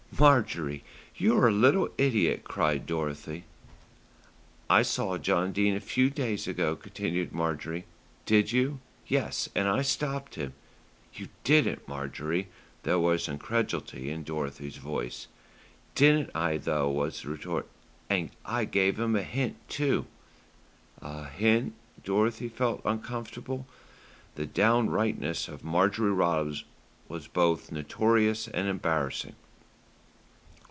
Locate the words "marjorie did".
7.33-8.51